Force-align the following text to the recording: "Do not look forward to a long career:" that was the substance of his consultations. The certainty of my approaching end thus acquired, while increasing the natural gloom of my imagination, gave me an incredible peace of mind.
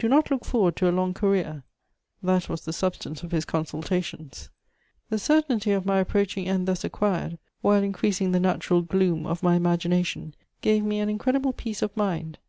"Do 0.00 0.08
not 0.08 0.32
look 0.32 0.44
forward 0.44 0.74
to 0.78 0.90
a 0.90 0.90
long 0.90 1.14
career:" 1.14 1.62
that 2.24 2.48
was 2.48 2.62
the 2.62 2.72
substance 2.72 3.22
of 3.22 3.30
his 3.30 3.44
consultations. 3.44 4.50
The 5.10 5.18
certainty 5.20 5.70
of 5.70 5.86
my 5.86 6.00
approaching 6.00 6.48
end 6.48 6.66
thus 6.66 6.82
acquired, 6.82 7.38
while 7.60 7.84
increasing 7.84 8.32
the 8.32 8.40
natural 8.40 8.82
gloom 8.82 9.26
of 9.26 9.44
my 9.44 9.54
imagination, 9.54 10.34
gave 10.60 10.82
me 10.82 10.98
an 10.98 11.08
incredible 11.08 11.52
peace 11.52 11.82
of 11.82 11.96
mind. 11.96 12.40